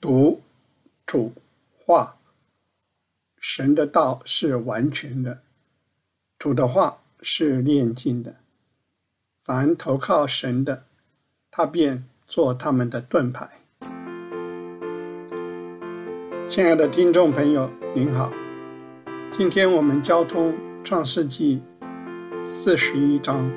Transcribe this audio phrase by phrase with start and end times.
[0.00, 0.42] 读、
[1.04, 1.32] 主、
[1.76, 2.14] 话。
[3.40, 5.42] 神的道是完全的，
[6.38, 8.36] 主的话是炼净的。
[9.42, 10.84] 凡投靠神的，
[11.50, 13.48] 他便做他们的盾牌。
[16.46, 18.32] 亲爱的听众朋友，您好，
[19.32, 20.54] 今天我们交通
[20.84, 21.60] 创世纪
[22.44, 23.50] 四十一章，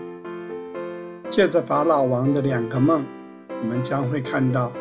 [1.30, 3.05] 借着法老王的两个梦，
[3.50, 4.71] 我们将会看到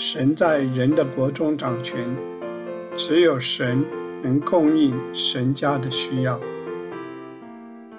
[0.00, 2.08] 神在人的国中掌权。
[2.96, 3.84] 只有神
[4.22, 6.38] 能供应神家的需要。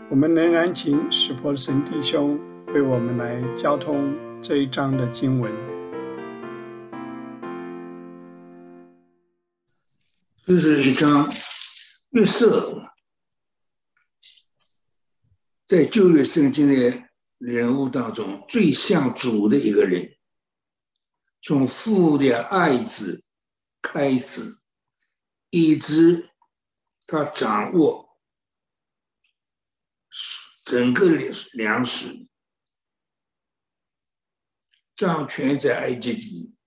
[0.09, 2.39] 我们仍然请史伯神弟兄
[2.73, 5.51] 为我们来交通这一章的经文。
[10.45, 11.29] 这是一章
[12.11, 12.91] 约瑟
[15.67, 17.03] 在旧约圣经的
[17.37, 20.18] 人物当中最像主的一个人，
[21.41, 23.23] 从父的爱子
[23.81, 24.59] 开始。
[25.51, 26.29] 一直
[27.07, 28.19] 他掌握
[30.63, 32.27] 整个粮粮食，
[34.95, 36.58] 掌权在埃及第一，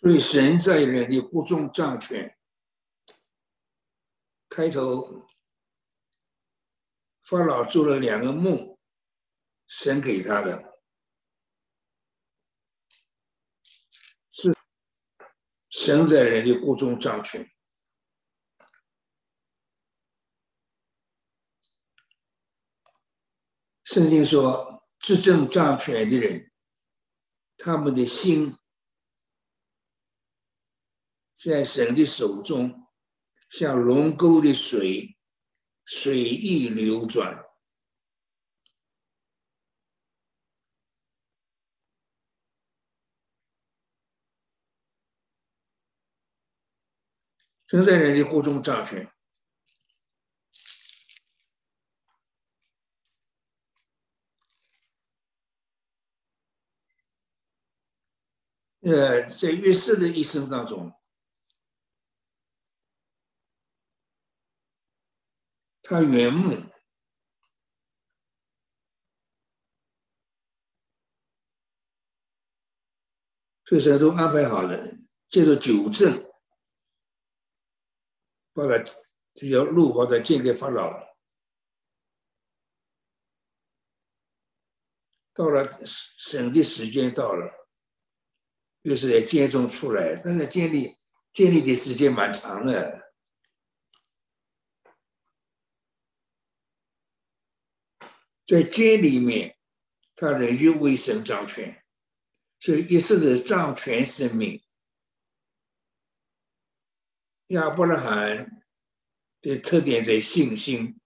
[0.00, 2.36] 所以神在人的国中掌权。
[4.48, 5.28] 开头，
[7.22, 8.76] 法老做了两个梦，
[9.66, 10.82] 神给他的，
[14.32, 14.56] 是
[15.68, 17.48] 神在人的国中掌权。
[23.84, 26.50] 圣经说，执政掌权的人，
[27.56, 28.56] 他们的心
[31.42, 32.86] 在神的手中。
[33.48, 35.18] 像龙沟的水，
[35.84, 37.44] 水意流转。
[47.66, 49.10] 正在人的国中掌权。
[58.82, 60.99] 呃，在约瑟的一生当中。
[65.82, 66.70] 他原木，
[73.64, 74.78] 这些都安排好了，
[75.28, 76.30] 接着纠正，
[78.52, 78.84] 把他
[79.34, 81.10] 这条路把它建给法老。
[85.32, 87.68] 到了审的时间到了，
[88.82, 90.90] 又是在监中出来，但是建立
[91.32, 93.09] 建立的时间蛮长的。
[98.50, 99.56] 在监里面，
[100.16, 101.84] 他仍旧为神掌权，
[102.58, 104.60] 所以一直的掌权生命。
[107.50, 108.66] 亚伯拉罕
[109.40, 111.00] 的特点在信心，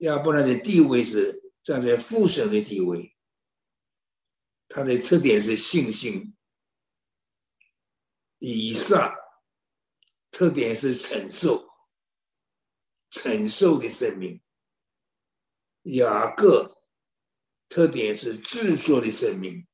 [0.00, 3.16] 亚伯拉罕的地位是站在父神的地位，
[4.68, 6.36] 他的特点是信心。
[8.40, 9.14] 以上
[10.30, 11.66] 特点是承受，
[13.10, 14.38] 承受的生命。
[15.84, 16.82] 雅各
[17.68, 19.66] 特点是制作的生命，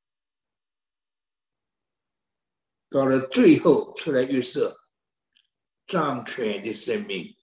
[2.89, 4.79] 到了最后出来预设
[5.85, 7.35] 掌权的生命，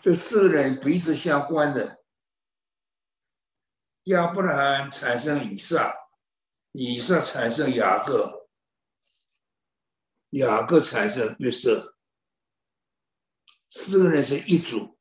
[0.00, 2.04] 这四个人彼此相关的。
[4.04, 5.94] 亚伯拉罕产生以撒，
[6.72, 8.48] 以撒产生雅各，
[10.30, 11.96] 雅各产生约瑟，
[13.70, 14.98] 四个人是一组。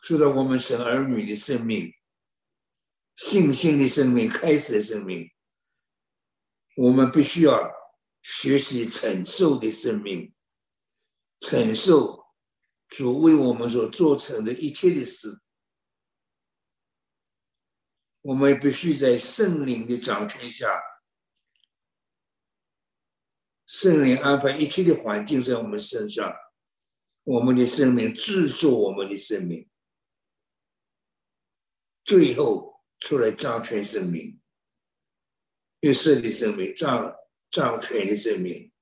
[0.00, 1.92] 受到我们神儿女的生命、
[3.16, 5.30] 信心的生命、开始的生命，
[6.76, 7.70] 我们必须要
[8.22, 10.34] 学习承受的生命，
[11.40, 12.24] 承受
[12.88, 15.40] 主为我们所做成的一切的事。
[18.22, 20.66] 我们必须在圣灵的掌权下，
[23.66, 26.34] 圣灵安排一切的环境在我们身上，
[27.24, 29.66] 我们的生命制作我们的生命。
[32.10, 34.42] 最后出来掌权生命，
[35.78, 37.14] 月色的生命，掌
[37.52, 38.72] 掌权的生命，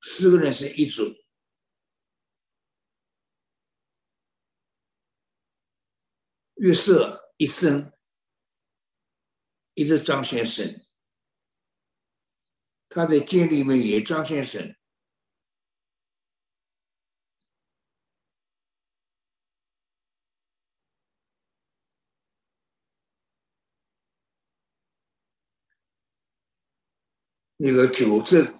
[0.00, 1.14] 四个人是一组。
[6.54, 7.92] 月色一生
[9.74, 10.86] 一直彰显神，
[12.88, 14.79] 他在监里面也彰显神。
[27.62, 28.58] 那个九正，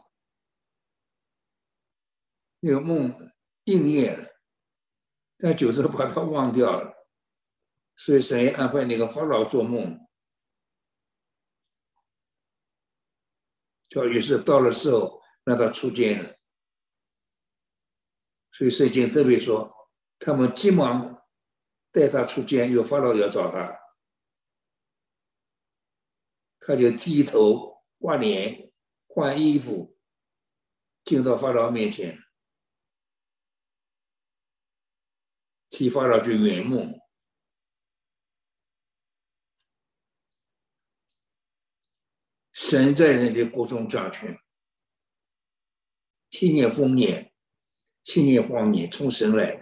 [2.60, 3.32] 那个梦
[3.64, 4.28] 应验了，
[5.38, 7.08] 但九正把他忘掉了，
[7.96, 10.06] 所以神安排那个法老做梦，
[13.88, 16.36] 叫于是到了时候让他出监了，
[18.52, 19.88] 所以圣经特别说，
[20.18, 21.16] 他们急忙
[21.90, 23.80] 带他出监，有法老要找他，
[26.58, 28.69] 他就低头挂脸。
[29.12, 29.98] 换衣服，
[31.04, 32.22] 进到法老面前，
[35.68, 36.96] 替法老去圆梦。
[42.52, 44.38] 神在人的国中掌权，
[46.30, 47.34] 七年丰年，
[48.04, 49.59] 七年荒年，从神来。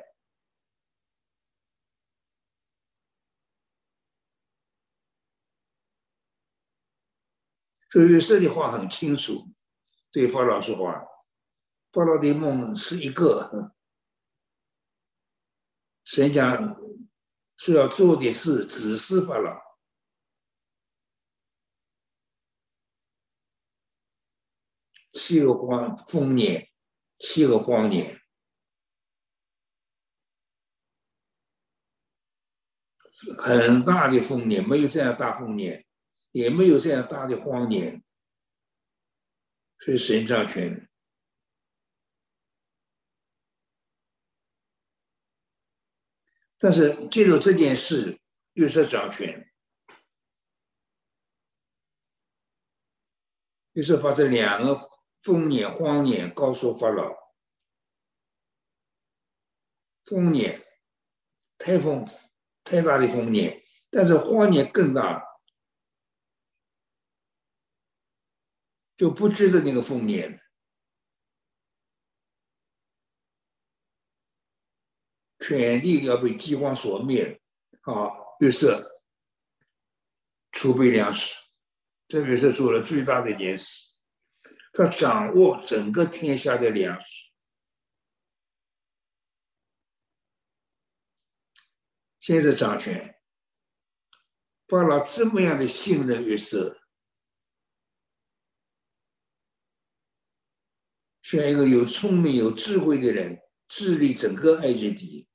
[7.91, 9.49] 所以这句话很清楚，
[10.13, 11.01] 对法老说话，
[11.91, 13.75] 法老的梦是一个，
[16.05, 16.77] 神讲
[17.57, 19.59] 是要做的事，只是法老，
[25.15, 26.71] 七个光丰年，
[27.19, 28.21] 七个光年，
[33.43, 35.88] 很大的丰年，没有这样大丰年。
[36.33, 38.03] 也没有这样大的荒年，
[39.79, 40.89] 所以神掌权。
[46.59, 48.21] 但是借助这件事，
[48.55, 49.49] 又是掌权，
[53.73, 54.81] 于是把这两个
[55.21, 57.17] 丰年、荒年告诉法老。
[60.05, 60.67] 丰年，
[61.59, 62.05] 太丰
[62.65, 65.28] 太大的丰年，但是荒年更大。
[68.99, 70.39] 就不值得那个丰年了，
[75.39, 77.41] 全地要被饥荒所灭，
[77.83, 78.11] 啊，
[78.41, 78.67] 于是
[80.51, 81.37] 储备粮食，
[82.09, 83.87] 特别是做了最大的一件事，
[84.73, 87.31] 他掌握整个天下的粮食，
[92.19, 93.17] 现在掌权，
[94.67, 96.78] 发了这么样的信任于是。
[101.29, 103.39] 选一个有聪明、有智慧的人
[103.69, 105.29] 治理整个埃及地。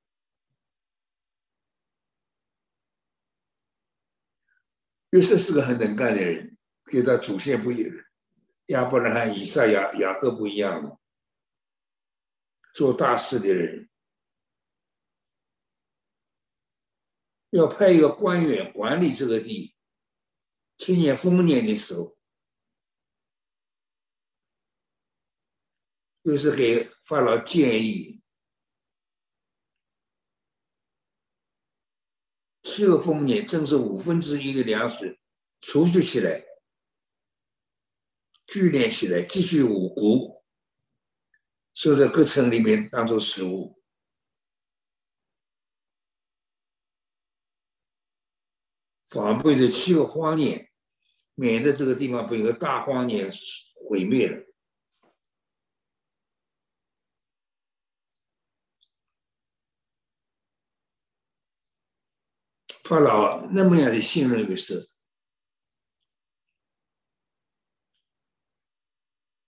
[5.12, 7.96] 约瑟是个很能干的人，跟他祖先不一样，
[8.70, 11.00] 亚伯拉罕、以撒、雅雅各不一样，
[12.74, 13.88] 做大事的人，
[17.52, 19.76] 要派一个官员管理这个地。
[20.76, 22.18] 去年丰年的时候。
[26.24, 28.24] 就是给法老建议，
[32.62, 35.20] 七个丰年正是五分之一的粮食
[35.60, 36.46] 储蓄起来，
[38.48, 40.44] 聚敛起来，继续五谷，
[41.74, 43.84] 收在各城里面当做食物，
[49.08, 50.72] 防备着七个荒年，
[51.36, 53.30] 免得这个地方被一个大荒年
[53.90, 54.53] 毁灭了。
[62.84, 64.90] 法老那么样的信任的是，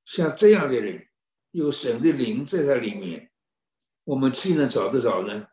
[0.05, 1.09] 像这样的人，
[1.51, 3.29] 有神的灵在他里面，
[4.05, 5.49] 我们岂能找得着呢？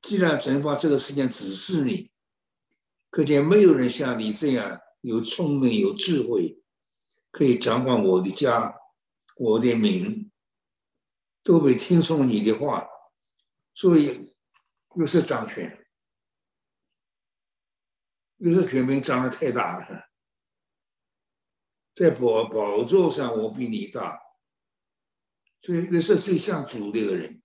[0.00, 2.12] 既然神把这个事情指示你，
[3.10, 6.62] 可见没有人像你这样有聪明、有智慧，
[7.32, 8.78] 可以掌管我的家、
[9.36, 10.30] 我的民，
[11.42, 12.86] 都会听从你的话。
[13.74, 14.34] 所以
[14.94, 15.84] 又是掌权，
[18.36, 20.10] 又是权柄掌得太大了，
[21.92, 24.20] 在宝宝座上我比你大，
[25.60, 27.42] 所以又是最像主的一个人，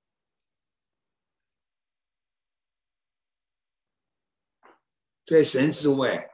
[5.25, 6.29] 在神之外，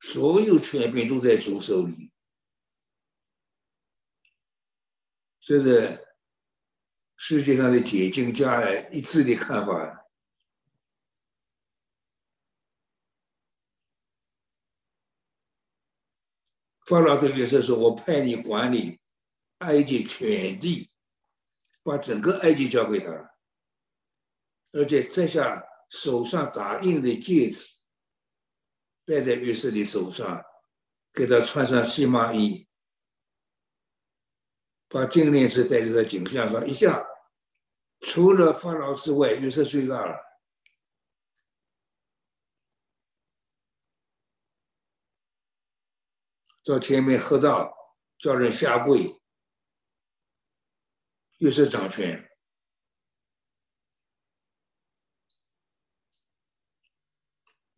[0.00, 2.12] 所有权柄都在主手里，
[5.40, 5.62] 所以。
[7.24, 10.04] 世界上的解经家一致的看法，
[16.84, 18.98] 法老对约瑟说：“我派你管理
[19.58, 20.90] 埃及全地，
[21.84, 23.06] 把整个埃及交给他，
[24.72, 27.70] 而且摘下手上打印的戒指，
[29.04, 30.44] 戴在约瑟的手上，
[31.12, 32.66] 给他穿上细麻衣，
[34.88, 36.68] 把金链子戴在他颈项上。
[36.68, 37.06] 一下，
[38.02, 40.18] 除了法老之外，约瑟最大了。”
[46.64, 47.74] 到前面喝道，
[48.18, 49.20] 叫人下跪，
[51.38, 52.30] 又是掌权。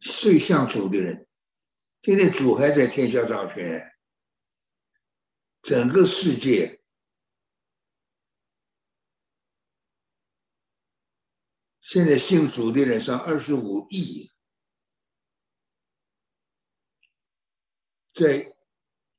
[0.00, 1.26] 最像主的人，
[2.02, 3.96] 今天主还在天下掌权，
[5.62, 6.83] 整个世界
[11.94, 14.28] 现在信主的人上二十五亿，
[18.12, 18.52] 在。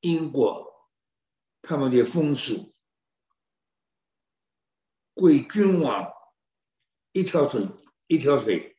[0.01, 0.91] 英国
[1.63, 2.75] 他们的风俗，
[5.15, 6.13] 跪君王
[7.11, 7.67] 一条腿
[8.05, 8.77] 一条腿，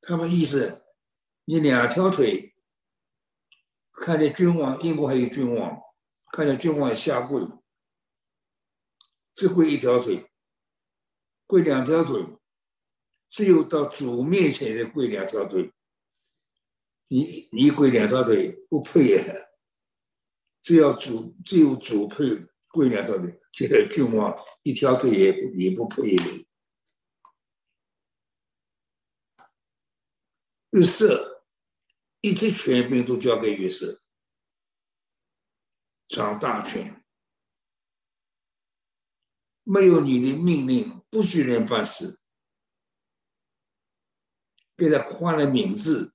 [0.00, 0.84] 他们意思
[1.44, 2.56] 你两条腿
[3.92, 5.80] 看见君王，英国还有君王，
[6.32, 7.40] 看见君王下跪，
[9.34, 10.28] 只跪一条腿，
[11.46, 12.24] 跪两条腿，
[13.28, 15.72] 只有到主面前才跪两条腿。
[17.08, 19.22] 你你跪两条腿不配呀！
[20.60, 22.24] 只要主只有主配
[22.72, 26.16] 跪两条腿，这个君王一条腿也也不配。
[30.70, 31.44] 约瑟
[32.20, 34.02] 一切权柄都交给约瑟，
[36.08, 37.04] 掌大权，
[39.62, 42.20] 没有你的命令不许人办事，
[44.76, 46.14] 给他换了名字。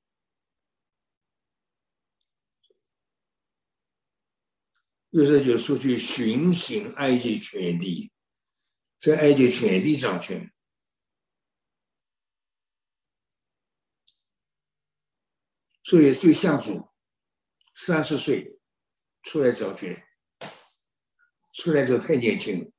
[5.10, 8.14] 于是就出去巡行埃及全地，
[9.00, 10.54] 在埃及全地掌权，
[15.84, 16.92] 所以最像主，
[17.74, 18.60] 三十岁
[19.24, 20.08] 出来掌权，
[21.56, 22.72] 出来时候太年轻了，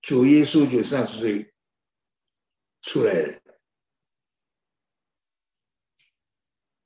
[0.00, 1.54] 主耶稣就三十岁
[2.82, 3.42] 出来了，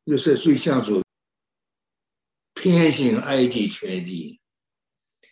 [0.04, 1.02] 就是最像主。
[2.54, 4.40] 偏行埃及全地，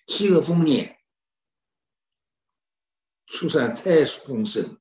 [0.08, 0.98] 七个丰年，
[3.26, 4.80] 出产太丰盛，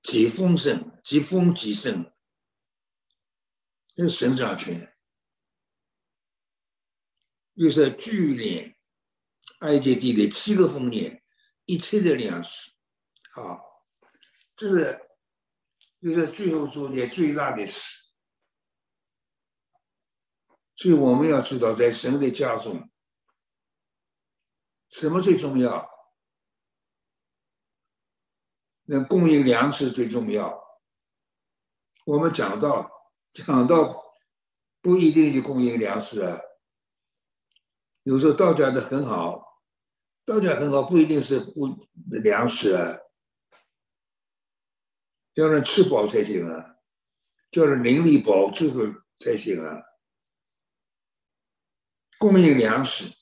[0.00, 2.12] 极丰盛，极丰极盛，
[3.96, 4.96] 这是神掌权。
[7.54, 8.76] 又是聚敛
[9.60, 11.20] 埃及地的七个丰年，
[11.66, 12.72] 一切的粮食，
[13.32, 13.84] 好，
[14.56, 15.00] 这是
[16.00, 17.94] 就是最后做的最大的事。
[20.76, 22.90] 所以我们要知道，在神的家中，
[24.88, 25.88] 什么最重要？
[28.84, 30.64] 那供应粮食最重要。
[32.04, 32.88] 我们讲到
[33.32, 34.04] 讲到，
[34.80, 36.38] 不一定就供应粮食啊。
[38.04, 39.45] 有时候道家的很好，
[40.26, 41.88] 道家很好，不一定是供
[42.22, 42.98] 粮食啊，
[45.34, 46.78] 要人吃饱才行啊，
[47.52, 48.68] 叫人灵力饱足
[49.20, 49.84] 才行啊。
[52.18, 53.12] 供应粮食，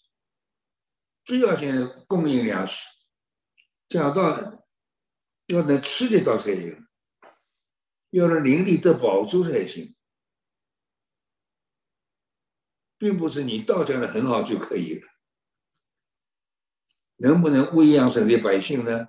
[1.24, 1.68] 最要紧
[2.08, 2.86] 供应粮食。
[3.86, 4.64] 讲到
[5.46, 6.86] 要能吃得到才行，
[8.10, 9.94] 要能灵力得保住才行，
[12.96, 15.13] 并不是你道讲的很好就可以了。
[17.16, 19.06] 能不能喂养省的百姓呢？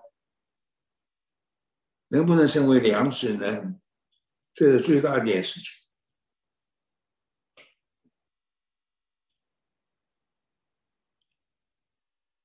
[2.09, 3.79] 能不能成为粮食呢？
[4.53, 5.71] 这是最大一件事情。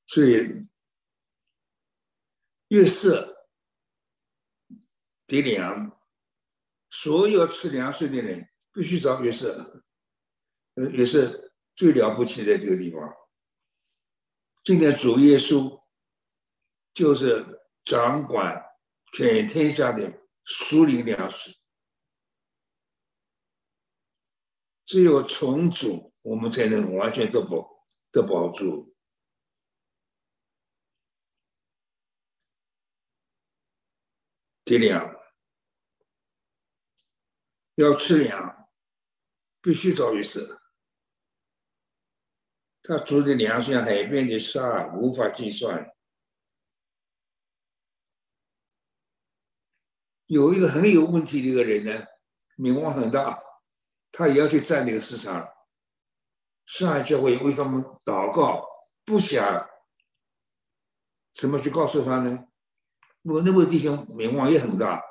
[0.06, 0.68] 所以，
[2.68, 3.46] 月色
[5.28, 6.00] 的粮，
[6.90, 9.84] 所有吃粮食的人必须找月色，
[10.74, 13.19] 呃，也是最了不起的这个地方。
[14.62, 15.82] 今天主耶稣
[16.92, 18.62] 就是掌管
[19.12, 21.58] 全天下的属灵粮食，
[24.84, 28.94] 只有重组，我们才能完全得保得保住。
[34.62, 35.16] 的粮
[37.74, 38.68] 要吃粮，
[39.60, 40.59] 必须找律师。
[42.82, 45.90] 他煮的粮像海边的沙，无法计算。
[50.26, 52.06] 有一个很有问题的一个人呢，
[52.56, 53.42] 名望很大，
[54.12, 55.48] 他也要去占领市场。
[56.64, 58.64] 上海教会为他们祷告，
[59.04, 59.68] 不想
[61.32, 62.46] 怎么去告诉他呢？
[63.22, 65.02] 我那位弟兄名望也很大，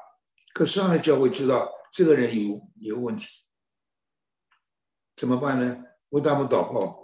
[0.53, 3.27] 可上海教会知道这个人有有问题，
[5.15, 5.83] 怎么办呢？
[6.09, 6.98] 为他们祷告，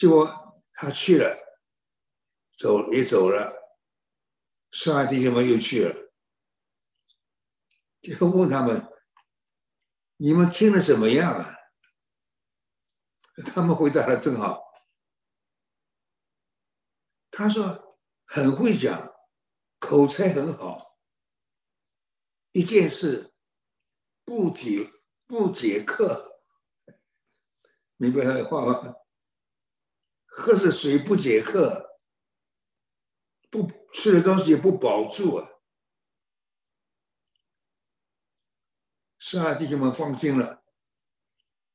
[0.00, 1.36] 结果他去了，
[2.56, 3.76] 走也走了，
[4.70, 6.10] 上海弟兄们又去了，
[8.00, 8.90] 就问他们
[10.16, 11.54] ：“你们听了怎么样啊？”
[13.52, 14.72] 他们回答的正好。
[17.30, 19.12] 他说很会讲，
[19.78, 20.98] 口才很好。
[22.52, 23.34] 一件事
[24.24, 24.90] 不解
[25.26, 26.32] 不解渴，
[27.98, 28.94] 明白他的话吗？
[30.30, 31.98] 喝的水不解渴，
[33.50, 35.48] 不吃的东西也不饱住啊。
[39.18, 40.64] 是啊，弟兄们放心了，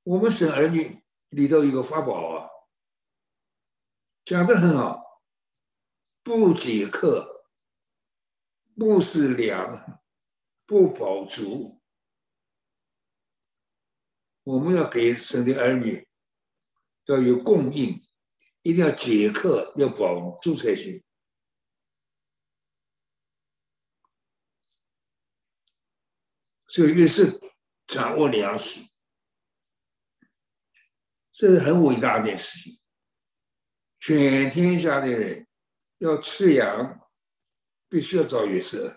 [0.03, 2.49] 我们省儿女里头有个法宝啊，
[4.25, 5.03] 讲的很好。
[6.23, 7.45] 不解渴，
[8.75, 10.01] 不思粮，
[10.65, 11.81] 不饱足。
[14.41, 16.07] 我们要给省的儿女
[17.05, 18.04] 要有供应，
[18.65, 21.03] 一定要解渴，要饱足才行。
[26.67, 27.39] 所以越是
[27.85, 28.81] 掌握粮食，
[31.31, 32.81] 这是很伟大的事情。
[33.99, 35.47] 全天下的人。
[35.99, 37.09] 要吃羊，
[37.87, 38.93] 必须要找月色。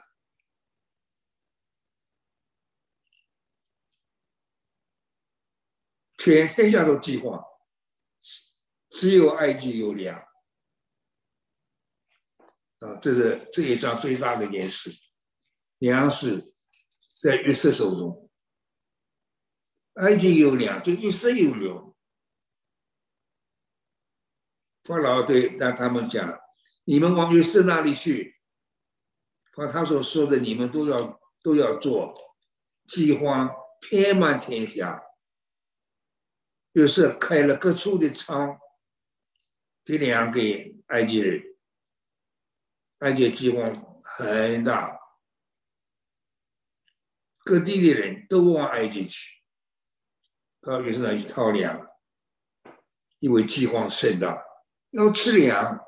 [6.19, 7.41] 全天下都饥荒，
[8.90, 10.18] 只有埃及有粮。
[12.80, 14.90] 啊，这是这一章最大的一件事，
[15.78, 16.54] 粮食
[17.21, 18.30] 在约瑟手中，
[19.95, 21.94] 埃及有粮，就约瑟有粮。
[24.85, 26.40] 法老对让他们讲。
[26.85, 28.40] 你们往约瑟那里去，
[29.55, 32.14] 把他所说的，你们都要都要做，
[32.87, 33.51] 饥荒
[33.90, 35.05] 遍满天下。
[36.72, 38.59] 约瑟开了各处的仓，
[39.88, 41.42] 这粮给埃及人，
[42.98, 43.74] 埃及饥荒
[44.05, 45.01] 很大，
[47.42, 49.31] 各地的人都往埃及去，
[50.61, 51.88] 到约瑟那去讨粮，
[53.20, 54.44] 因为饥荒甚大，
[54.90, 55.83] 要吃粮。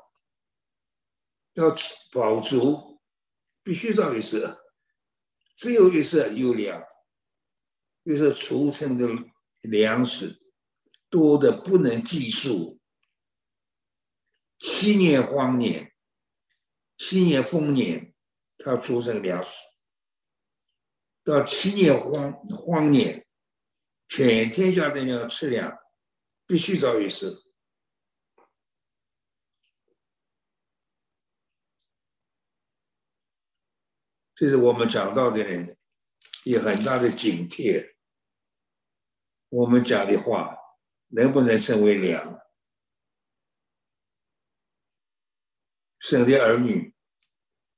[1.53, 3.03] 要吃饱足，
[3.61, 4.73] 必须到月色。
[5.55, 6.83] 只有月色有粮，
[8.05, 9.07] 月色储存的
[9.69, 10.41] 粮食
[11.07, 12.80] 多的不能计数。
[14.63, 15.91] 七年荒年，
[16.95, 18.13] 七年丰年，
[18.59, 19.49] 他储存粮食。
[21.23, 23.25] 到七年荒荒年，
[24.07, 25.79] 全天下的人要吃粮，
[26.45, 27.43] 必须找月色。
[34.35, 35.75] 这是我们讲到的人
[36.45, 37.95] 有很大的警惕。
[39.49, 40.55] 我们讲的话
[41.07, 42.40] 能不能成为粮？
[46.01, 46.93] 生的儿女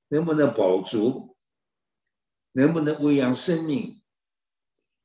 [0.07, 1.38] 能不能保足？
[2.53, 4.01] 能不能喂养生命？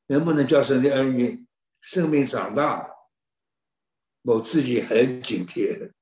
[0.07, 1.47] 能不能叫生的儿女
[1.81, 2.89] 生命长大？
[4.23, 5.93] 我自己很警惕，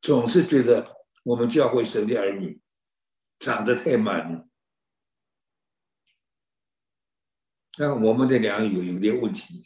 [0.00, 2.62] 总是觉得我们教会生的儿女。
[3.38, 4.48] 长得太慢了，
[7.76, 9.62] 但我们的粮有有点问题。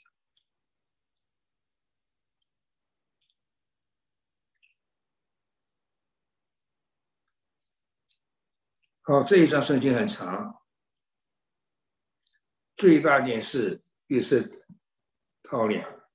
[9.11, 10.63] 好，这一章圣经很长，
[12.77, 14.65] 最大件事越是
[15.43, 16.09] 套粮，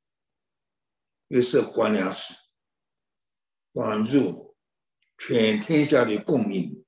[1.27, 2.33] 越是管粮食，
[3.73, 4.55] 管住
[5.17, 6.85] 全天下的供应。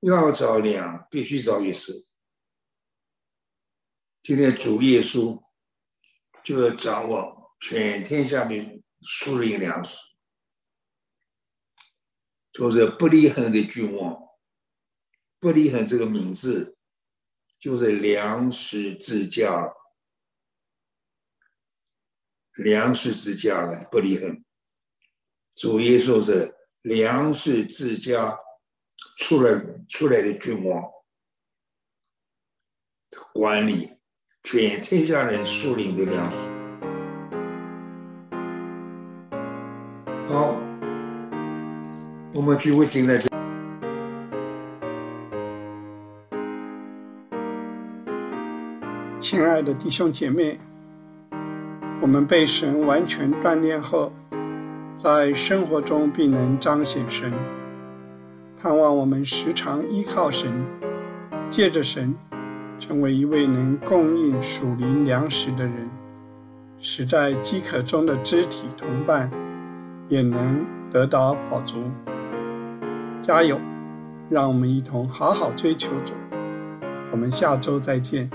[0.00, 1.92] 要找粮，必须找月色。
[4.20, 5.44] 今天主耶稣
[6.42, 9.96] 就要掌握全天下的输赢粮食，
[12.50, 14.25] 就是不离恒的君王。
[15.46, 16.76] 不离恒这个名字，
[17.56, 19.72] 就是粮食之家，
[22.54, 24.42] 粮食之家的不离恒。
[25.54, 28.36] 主耶稣是粮食之家。
[29.18, 30.82] 出来出来的君王，
[33.32, 33.88] 管理
[34.42, 36.36] 全天下人树林的粮食。
[40.28, 40.60] 好，
[42.34, 43.16] 我们聚会停在
[49.18, 50.58] 亲爱的弟兄姐妹，
[52.02, 54.12] 我们被神完全锻炼后，
[54.94, 57.32] 在生活中必能彰显神。
[58.60, 60.52] 盼望我们时常依靠神，
[61.48, 62.14] 借着神，
[62.78, 65.88] 成为一位能供应属灵粮食的人，
[66.78, 69.30] 使在饥渴中的肢体同伴
[70.08, 71.90] 也能得到饱足。
[73.22, 73.58] 加油！
[74.28, 76.12] 让我们一同好好追求主。
[77.12, 78.28] 我们下周再见，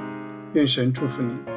[0.54, 1.51] 愿神祝福你。